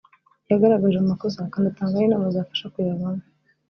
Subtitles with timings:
[0.51, 3.23] yagaragaje amakosa akanatanga n’inama zafasha kuyavamo